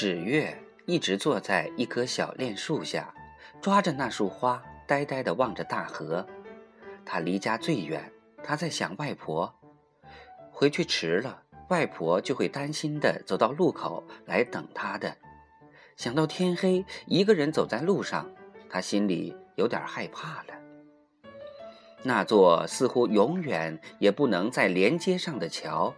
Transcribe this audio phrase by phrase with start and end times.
[0.00, 3.12] 纸月一直坐在一棵小楝树下，
[3.60, 6.24] 抓着那束花，呆呆地望着大河。
[7.04, 8.08] 他离家最远，
[8.44, 9.52] 他在想外婆。
[10.52, 15.16] 回去迟了，外婆就会担心的走到路口来等他的。
[15.96, 18.30] 想到天黑，一个人走在路上，
[18.70, 20.54] 他心里有点害怕了。
[22.04, 25.92] 那座似乎永远也不能再连接上的桥，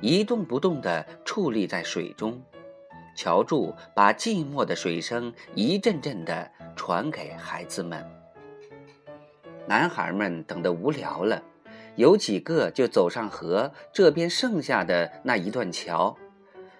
[0.00, 2.42] 一动不动地矗立在水中。
[3.14, 8.04] 桥柱把寂寞的水声一阵阵地传给孩子们。
[9.66, 11.42] 男孩们等得无聊了。
[11.96, 16.16] 有几个就走上河这边剩下的那一段桥，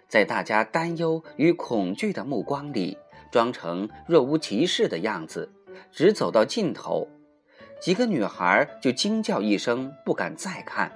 [0.09, 2.99] 在大家担忧与恐惧的目光里，
[3.31, 5.53] 装成若无其事的样子，
[5.93, 7.07] 只走到尽头。
[7.81, 10.91] 几个女孩就惊叫一声，不敢再看，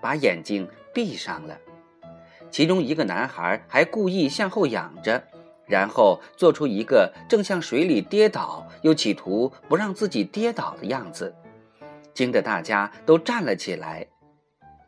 [0.00, 1.58] 把眼睛闭上了。
[2.54, 5.20] 其中一个男孩还故意向后仰着，
[5.66, 11.34] 然后做出一个正向水里跌倒，又企图不让自己跌倒的样子。
[12.14, 14.06] 惊得大家都站了起来。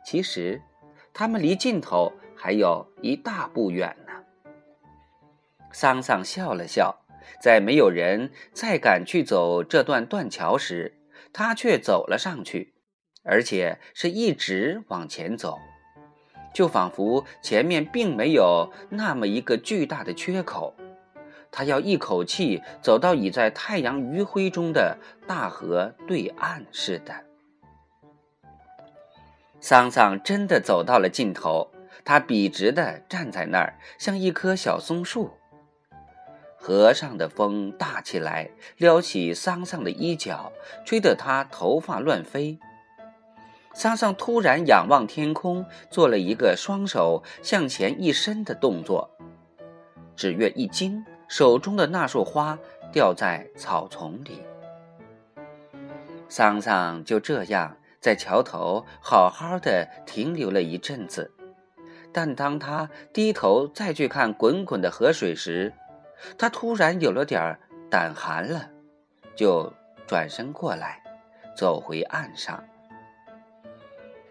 [0.05, 0.61] 其实，
[1.13, 4.13] 他们离尽头还有一大步远呢。
[5.73, 7.01] 桑桑笑了笑，
[7.41, 11.01] 在没有人再敢去走这段断桥时，
[11.33, 12.75] 他却走了上去，
[13.25, 15.57] 而且是一直往前走，
[16.57, 20.73] 就仿佛前面并没有那么一个巨大的缺口。
[21.51, 24.97] 他要一口气走到已在太阳余晖中的
[25.27, 27.13] 大河对岸似的。
[29.59, 31.69] 桑桑真的走到了尽头，
[32.03, 35.29] 他笔直地站在那儿，像一棵小松树。
[36.55, 40.51] 河上的风大起来，撩起桑桑的衣角，
[40.83, 42.57] 吹得他头发乱飞。
[43.77, 49.07] 桑桑突然仰望天空，做了一个双手向前一伸的动作。
[50.15, 51.05] 纸月一惊。
[51.27, 52.57] 手中的那束花
[52.89, 54.41] 掉在草丛里，
[56.29, 61.29] 桑桑就这样在桥头好好的停留了一阵子。
[62.13, 65.73] 但当他低头再去看滚滚的河水时，
[66.37, 67.59] 他突然有了点
[67.91, 68.69] 胆寒了，
[69.35, 69.73] 就
[70.07, 71.03] 转身过来，
[71.57, 72.63] 走回岸上。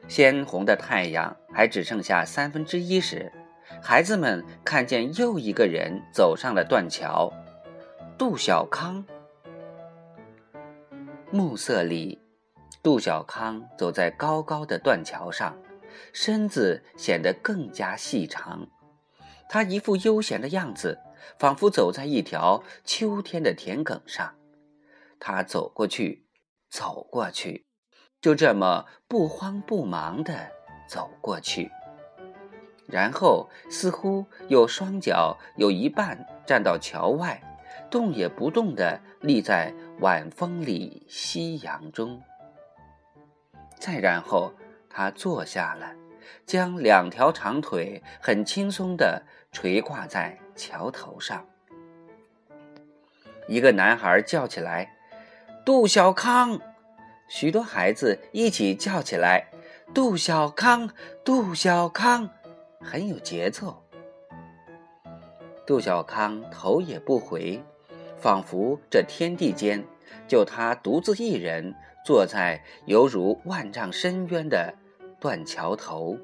[0.08, 3.32] 鲜红的太阳还只剩下三分之一时。
[3.82, 7.32] 孩子们看见又一个人走上了断桥，
[8.16, 9.04] 杜小康。
[11.32, 12.20] 暮色里，
[12.82, 15.58] 杜小康走在高高的断桥上，
[16.12, 18.68] 身子显得更加细长。
[19.48, 20.98] 他一副悠闲的样子，
[21.38, 24.34] 仿佛走在一条秋天的田埂上。
[25.18, 26.24] 他走过去，
[26.70, 27.65] 走过去，
[28.26, 30.34] 就这么不慌不忙地
[30.88, 31.70] 走过去。
[32.88, 37.40] 然后，似乎有双脚有一半站到桥外，
[37.88, 42.20] 动也不动地立在晚风里、夕阳中。
[43.78, 44.52] 再然后，
[44.90, 45.94] 他坐下了，
[46.44, 49.22] 将两条长腿很轻松地
[49.52, 51.46] 垂挂在桥头上。
[53.46, 54.96] 一个男孩叫起来
[55.64, 56.58] ：“杜小康！”
[57.28, 59.48] 许多孩子一起叫起来
[59.92, 60.90] ：“杜小康，
[61.24, 62.28] 杜小康！”
[62.80, 63.82] 很有节奏。
[65.66, 67.60] 杜小康头也不回，
[68.16, 69.84] 仿佛这天地间
[70.28, 74.72] 就他独自一人坐在犹如万丈深渊的
[75.18, 76.16] 断桥头。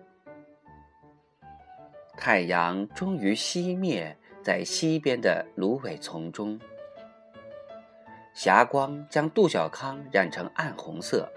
[2.17, 6.61] 太阳终于熄灭在西边的芦苇丛中，
[8.35, 11.29] 霞光将杜小康染成暗红色，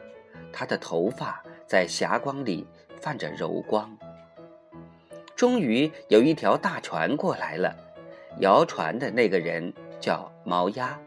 [0.52, 2.66] 他的头发在霞光里
[3.02, 3.98] 泛着柔光。
[5.36, 7.76] 终于有一条大船过来了，
[8.40, 10.98] 摇船的那个人叫毛鸭。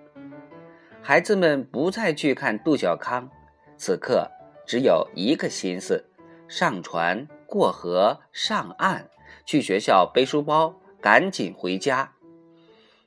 [1.01, 3.31] 孩子们不再去看杜小康，
[3.79, 4.31] 此刻
[4.67, 6.05] 只有一个心思：
[6.49, 9.09] 上船、过河、上岸，
[9.47, 12.13] 去学校背书包，赶紧回家。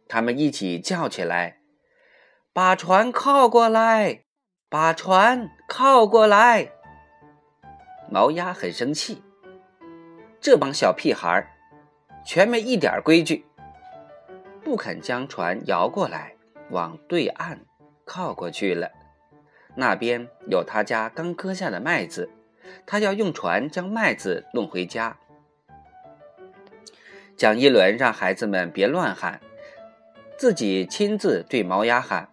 [0.08, 1.60] 他们一起叫起来
[2.54, 4.24] ：“把船靠过来，
[4.68, 6.72] 把船靠过来！”
[8.12, 9.24] 毛鸭很生气。
[10.42, 11.48] 这帮小屁孩，
[12.26, 13.46] 全没一点规矩，
[14.64, 16.36] 不肯将船摇过来，
[16.72, 17.62] 往对岸
[18.04, 18.92] 靠过去了。
[19.76, 22.30] 那边有他家刚割下的麦子，
[22.86, 25.18] 他要用船将麦子弄回家。
[27.38, 29.40] 蒋一伦让孩子们别乱喊，
[30.38, 32.28] 自己亲自对毛鸭喊：“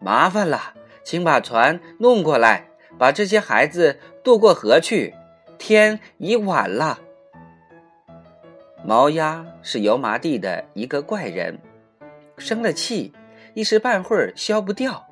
[0.00, 2.68] 麻烦了，请把船弄过来，
[2.98, 5.14] 把这些孩子渡过河去，
[5.58, 7.00] 天已晚了。”
[8.84, 11.58] 毛鸭是油麻地的一个怪人，
[12.38, 13.12] 生了气，
[13.54, 15.06] 一时半会儿消不掉，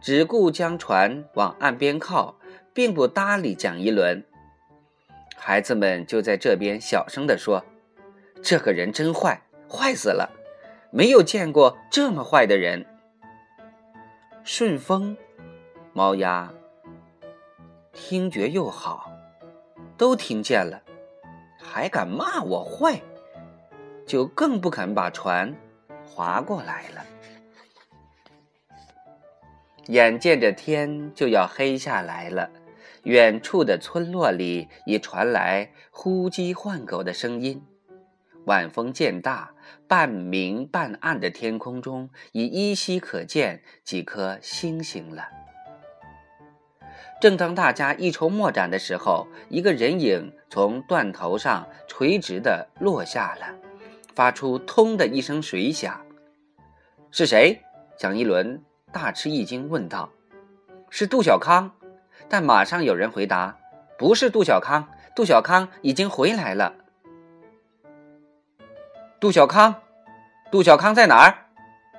[0.00, 2.36] 只顾将船往岸边靠，
[2.72, 4.24] 并不搭理蒋一轮。
[5.36, 7.64] 孩子们就在这边小声地说
[8.42, 10.30] ：“这个人真坏，坏死了，
[10.90, 12.86] 没有见过这么坏的人。”
[14.50, 15.14] 顺风，
[15.92, 16.50] 猫鸭
[17.92, 19.12] 听觉又好，
[19.98, 20.82] 都听见了。
[21.58, 22.98] 还敢骂我坏，
[24.06, 25.54] 就更不肯把船
[26.02, 27.04] 划过来了。
[29.88, 32.50] 眼见着天就要黑下来了，
[33.02, 37.62] 远处的村落里已传来呼鸡唤狗的声音。
[38.48, 39.50] 晚风渐大，
[39.86, 45.28] 半明半暗的天空中已依稀可见几颗星星了。
[47.20, 53.54] 正当大家一筹莫展的时候，一个人影从断头上垂直的落下了，
[54.14, 56.00] 发出“通”的一声水响。
[57.10, 57.60] 是谁？
[57.98, 60.08] 蒋一伦大吃一惊，问道
[60.88, 61.70] ：“是杜小康。”
[62.30, 63.58] 但马上有人回答
[63.98, 66.74] ：“不是杜小康，杜小康已经回来了。”
[69.20, 69.74] 杜小康，
[70.48, 71.34] 杜小康在哪儿？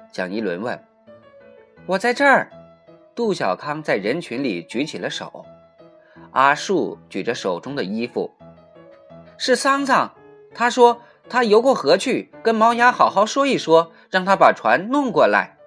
[0.10, 0.82] 蒋一伦问。
[1.86, 2.50] “我在这儿。”
[3.14, 5.46] 杜小康在人群里举起了手，
[6.32, 8.34] 阿树举着手中的衣服，
[9.38, 10.16] 是桑桑。
[10.56, 15.58] 他说他游过河去，跟毛牙好好说一说，让他把船弄过来。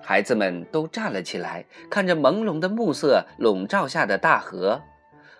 [0.00, 4.80] 孩子们都站了起来，看着朦胧的暮色笼罩下的大河，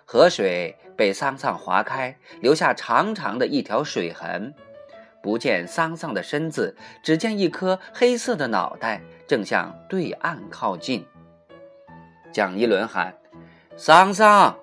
[0.03, 4.53] 河水被桑桑划开，留下长长的一条水痕。
[5.23, 11.05] 不见桑桑的身子，只见一颗黑色的脑袋正向对岸靠近。
[12.33, 13.15] 蒋一伦喊
[13.77, 14.53] ：“桑桑！”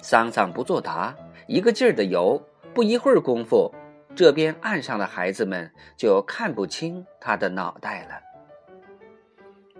[0.00, 1.16] 桑桑不作答，
[1.48, 2.40] 一个劲儿的游。
[2.72, 3.74] 不一会儿功夫，
[4.14, 8.20] 这边岸上的孩子们就看不清他的脑袋了。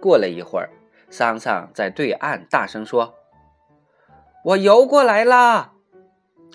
[0.01, 0.69] 过了一会儿，
[1.09, 3.15] 桑桑在对岸大声说
[4.43, 5.71] ：“我游过来啦！”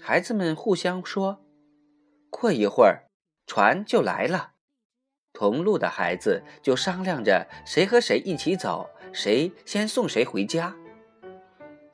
[0.02, 1.38] 孩子们互相说
[2.28, 3.04] ：“过一会儿。”
[3.46, 4.50] 船就来了，
[5.32, 10.74] 同路的孩子就商量着谁和谁一起走，谁先送谁回家。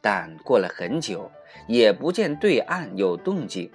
[0.01, 1.31] 但过了很久，
[1.69, 3.71] 也不见对岸有动静。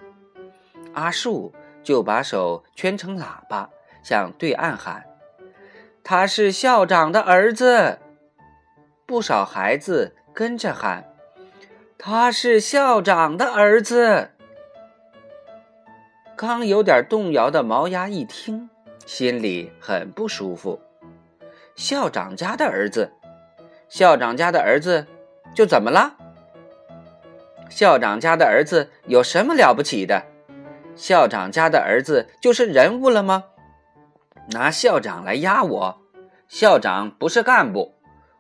[0.94, 1.54] 阿树
[1.84, 3.70] 就把手圈成喇叭，
[4.04, 5.06] 向对岸喊
[6.04, 8.00] ：“他是校长的儿子。”
[9.06, 11.14] 不少孩子跟着喊
[11.98, 14.32] ：“他是校长的儿子。”
[16.38, 18.70] 刚有点动摇的毛牙一听，
[19.08, 20.80] 心里很不舒服。
[21.76, 23.12] 校长家的儿子，
[23.90, 25.08] 校长家的儿子，
[25.56, 26.14] 就怎么了？
[27.72, 30.28] 校长家的儿子有什么了不起的？
[30.96, 33.46] 校长家的儿子就是人物了吗？
[34.52, 36.02] 拿校长来压我，
[36.48, 37.96] 校长不是干部，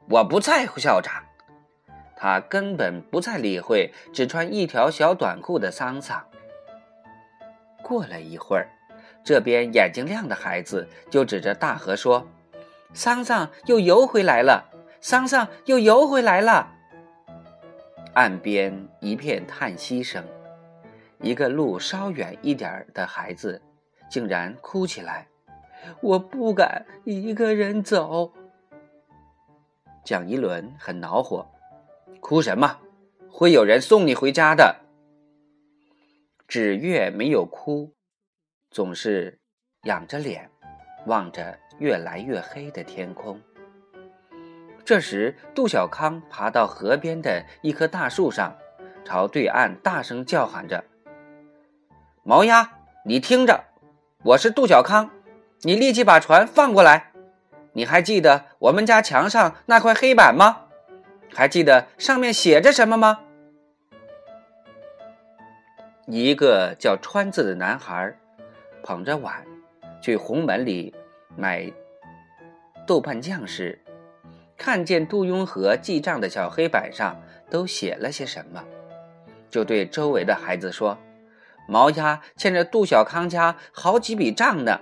[0.08, 1.24] 我不在乎校长。
[2.16, 6.24] 他根本不再理会只穿一条小短裤的桑桑。
[7.88, 8.68] 过了一会儿，
[9.24, 12.28] 这边眼睛亮的孩子就指着大河说
[12.92, 14.70] ：“桑桑又游回来了，
[15.00, 16.74] 桑桑又游回来了。”
[18.14, 20.22] 岸边一片叹息声，
[21.22, 23.62] 一个路稍远一点的孩子
[24.10, 25.26] 竟然哭起来
[26.02, 28.34] ：“我不敢一个人走。”
[30.04, 31.48] 蒋一伦很恼火
[32.20, 32.80] ：“哭什么？
[33.32, 34.76] 会有人送你回家的。”
[36.48, 37.94] 纸月没有哭，
[38.72, 39.38] 总是
[39.84, 40.50] 仰着脸
[41.06, 43.42] 望着越来越黑的天空。
[44.86, 48.56] 这时，杜小康爬到河边的一棵大树上，
[49.04, 50.86] 朝对岸大声叫喊着
[52.24, 52.72] ：“毛鸭，
[53.04, 53.66] 你听着，
[54.24, 55.12] 我是杜小康，
[55.64, 57.12] 你立即把船放过来。
[57.74, 60.68] 你还记得我们家墙上那块黑板吗？
[61.34, 63.26] 还记得上面写着什么吗？”
[66.10, 68.18] 一个叫川子的男孩，
[68.82, 69.46] 捧着碗
[70.02, 70.96] 去红门里
[71.36, 71.70] 买
[72.88, 73.78] 豆瓣酱时，
[74.56, 78.64] 看见杜雍和记账的小黑板上都写了些什么，
[79.50, 80.98] 就对周围的孩子说
[81.68, 84.80] ：“毛鸭欠着杜小康家好几笔账呢。”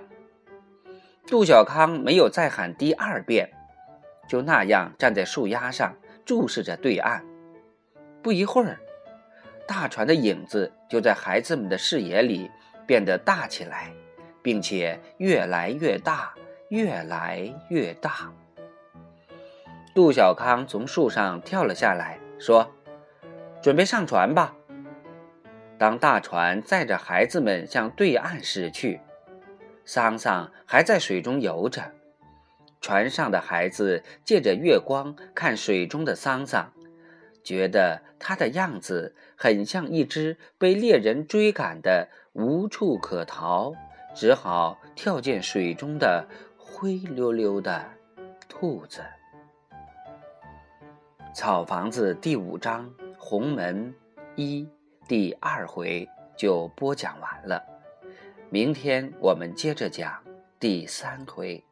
[1.26, 3.50] 杜小康没有再喊第二遍，
[4.28, 7.24] 就那样站在树丫上注视着对岸。
[8.22, 8.78] 不一会儿。
[9.66, 12.50] 大船的影子就在孩子们的视野里
[12.86, 13.92] 变得大起来，
[14.42, 16.32] 并且越来越大，
[16.68, 18.32] 越来越大。
[19.94, 22.70] 杜小康从树上跳了下来，说
[23.60, 24.54] ：“准备上船吧。”
[25.78, 29.00] 当大船载着孩子们向对岸驶去，
[29.84, 31.92] 桑桑还在水中游着。
[32.80, 36.72] 船上的孩子借着月光看水中的桑桑，
[37.46, 43.72] 觉得他的样子很像一只被猎人追赶的无处可逃，
[44.16, 46.26] 只好跳进水中的
[46.58, 47.86] 灰溜溜的
[48.48, 49.00] 兔子。
[51.32, 53.94] 草房子第五章红门
[54.34, 54.68] 一
[55.06, 57.62] 第二回就播讲完了，
[58.50, 60.20] 明天我们接着讲
[60.58, 61.62] 第三回。